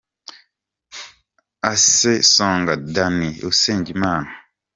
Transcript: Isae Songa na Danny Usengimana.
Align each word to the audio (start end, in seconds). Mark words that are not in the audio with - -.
Isae 1.73 2.17
Songa 2.33 2.73
na 2.75 2.75
Danny 2.93 3.29
Usengimana. 3.49 4.29